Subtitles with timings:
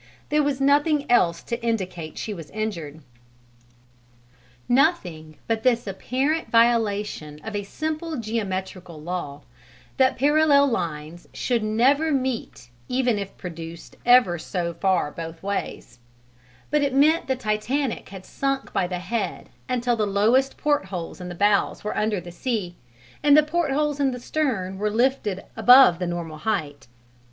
[0.29, 3.01] There was nothing else to indicate she was injured;
[4.67, 9.43] nothing but this apparent violation of a simple geometrical law
[9.97, 15.99] that parallel lines should "never meet even if produced ever so far both ways";
[16.71, 21.29] but it meant the Titanic had sunk by the head until the lowest portholes in
[21.29, 22.73] the bows were under the sea,
[23.21, 26.87] and the portholes in the stern were lifted above the normal height.